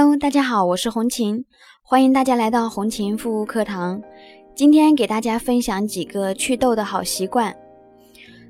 [0.00, 1.44] Hello，大家好，我是红琴，
[1.82, 4.00] 欢迎大家来到红琴护肤课堂。
[4.54, 7.54] 今天给大家分享几个祛痘的好习惯。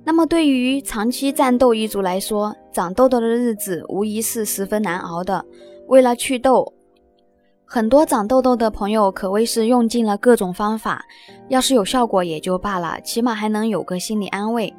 [0.04, 5.44] 那么，对于长期战斗一族来说，长痘痘的日子无疑是十分难熬的。
[5.88, 6.72] 为了祛痘，
[7.64, 11.04] 很多长痘痘的朋友可谓是用尽了各种方法。
[11.48, 14.72] 要是有效果也就罢了，起码还能有个心理安慰。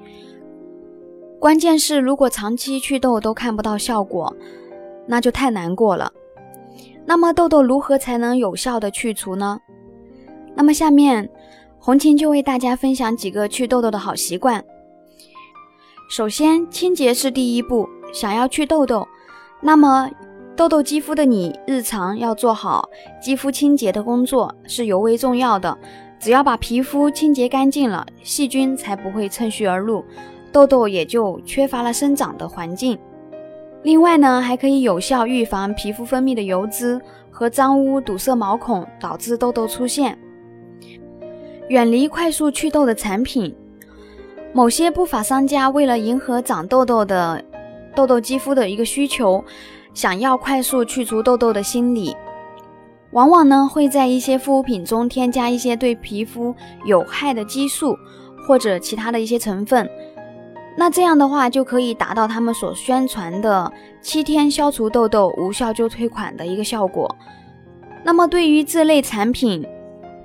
[1.38, 4.34] 关键是，如果长期祛痘都看不到效果，
[5.06, 6.14] 那就太难过了。
[7.06, 9.60] 那么痘痘如何才能有效的去除呢？
[10.56, 11.30] 那么下面
[11.80, 14.64] 红琴就为大家分享几个祛痘痘的好习惯。
[16.10, 17.88] 首先，清洁是第一步。
[18.14, 19.08] 想要去痘痘，
[19.62, 20.10] 那么
[20.56, 22.90] 痘痘肌肤的你日常要做好
[23.22, 25.78] 肌肤清洁的工作是尤为重要的。
[26.20, 30.04] 只要把皮肤清洁干净了，细菌才不会趁虚而入，
[30.52, 33.00] 痘痘也就缺乏了生长的环境。
[33.84, 40.18] 另外呢，还可以有效预防皮肤分泌的油脂和脏污堵塞毛孔，导致痘痘出现。
[41.70, 43.56] 远离快速祛痘的产品。
[44.54, 47.42] 某些不法商家为了迎合长痘痘的
[47.96, 49.44] 痘痘肌肤的一个需求，
[49.94, 52.16] 想要快速去除痘痘的心理，
[53.12, 56.54] 往往呢会在一些护肤品中添加一些对皮肤
[56.86, 57.98] 有害的激素
[58.46, 59.90] 或者其他的一些成分。
[60.76, 67.14] 那这样的话，就可以达到他们所宣传的七天消除痘痘、无效就退款的一个效果。
[68.04, 69.68] 那么，对于这类产品，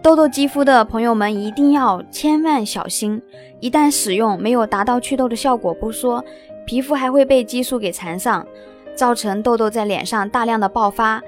[0.00, 3.20] 痘痘肌肤的朋友们一定要千万小心。
[3.61, 6.24] 一旦使用，没有达到祛痘的效果不说，
[6.64, 8.47] 皮肤还会被激素给缠上，
[8.94, 11.20] 造成痘痘在脸上大量的爆发，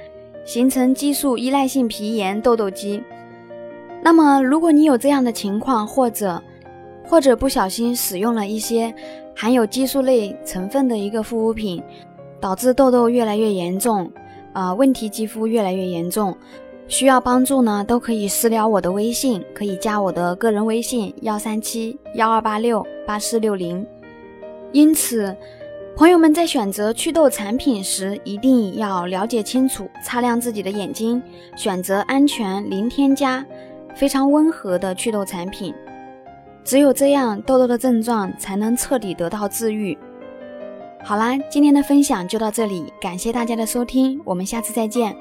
[0.44, 3.02] 形成激素依赖性皮炎、痘痘肌。
[4.00, 6.40] 那么，如果你有这样的情况，或者
[7.08, 8.94] 或者不小心使用了一些
[9.34, 11.82] 含有激素类成分的一个护肤品，
[12.38, 14.10] 导致痘痘越来越严重，
[14.52, 16.36] 啊，问题肌肤越来越严重，
[16.86, 23.86] 需要帮助呢，都可以私聊我的微信，可以加我的个人微信幺三七幺二八六八四六零。
[24.72, 25.34] 因此，
[25.96, 31.22] 朋友们在选择祛痘产品时，一定要了解清楚，擦亮自己的眼睛，
[31.56, 33.42] 选择安全、零添加、
[33.94, 35.72] 非常温和的祛痘产品。
[36.68, 39.96] 只有这样，痘痘的症状才能彻底得到治愈。
[41.02, 45.16] 好啦，今天的分享就到这里，感谢大家的收听，我们下次再见。